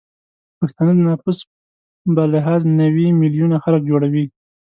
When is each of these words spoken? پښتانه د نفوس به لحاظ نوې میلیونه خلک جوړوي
پښتانه 0.59 0.91
د 0.95 0.99
نفوس 1.09 1.39
به 2.15 2.23
لحاظ 2.33 2.61
نوې 2.81 3.07
میلیونه 3.21 3.55
خلک 3.63 3.81
جوړوي 3.89 4.25